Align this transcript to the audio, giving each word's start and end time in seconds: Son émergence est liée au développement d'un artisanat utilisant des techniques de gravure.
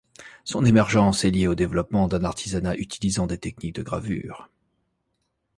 Son 0.45 0.65
émergence 0.65 1.25
est 1.25 1.29
liée 1.29 1.45
au 1.45 1.53
développement 1.53 2.07
d'un 2.07 2.23
artisanat 2.23 2.75
utilisant 2.75 3.27
des 3.27 3.37
techniques 3.37 3.75
de 3.75 3.83
gravure. 3.83 4.49